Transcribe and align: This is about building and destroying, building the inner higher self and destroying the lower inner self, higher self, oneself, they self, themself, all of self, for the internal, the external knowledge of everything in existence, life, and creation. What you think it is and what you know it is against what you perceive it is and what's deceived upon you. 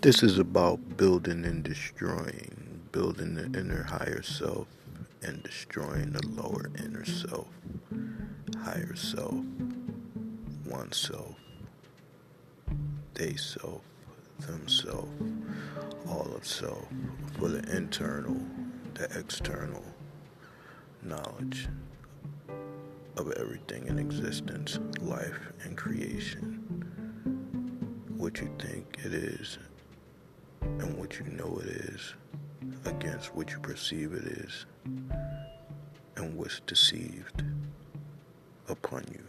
This 0.00 0.22
is 0.22 0.38
about 0.38 0.96
building 0.96 1.44
and 1.44 1.64
destroying, 1.64 2.82
building 2.92 3.34
the 3.34 3.46
inner 3.58 3.82
higher 3.82 4.22
self 4.22 4.68
and 5.22 5.42
destroying 5.42 6.12
the 6.12 6.24
lower 6.28 6.70
inner 6.78 7.04
self, 7.04 7.48
higher 8.62 8.94
self, 8.94 9.34
oneself, 10.64 11.34
they 13.14 13.34
self, 13.34 13.80
themself, 14.46 15.08
all 16.08 16.32
of 16.32 16.46
self, 16.46 16.86
for 17.36 17.48
the 17.48 17.76
internal, 17.76 18.40
the 18.94 19.08
external 19.18 19.82
knowledge 21.02 21.66
of 23.16 23.32
everything 23.32 23.88
in 23.88 23.98
existence, 23.98 24.78
life, 25.00 25.40
and 25.64 25.76
creation. 25.76 26.62
What 28.16 28.40
you 28.40 28.48
think 28.60 28.98
it 29.04 29.12
is 29.12 29.58
and 30.62 30.98
what 30.98 31.18
you 31.18 31.24
know 31.26 31.60
it 31.62 31.68
is 31.68 32.14
against 32.84 33.34
what 33.34 33.50
you 33.50 33.58
perceive 33.60 34.12
it 34.12 34.24
is 34.24 34.66
and 36.16 36.36
what's 36.36 36.60
deceived 36.60 37.42
upon 38.68 39.04
you. 39.12 39.24